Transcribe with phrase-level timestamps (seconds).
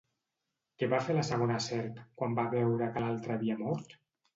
[0.79, 4.01] Què va fer la segona serp quan va veure que l'altra havia mort?